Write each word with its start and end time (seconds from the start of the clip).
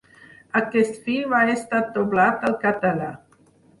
Aquest 0.59 0.95
film 1.09 1.35
ha 1.39 1.43
estat 1.57 1.93
doblat 1.99 2.49
al 2.49 2.59
català. 2.65 3.11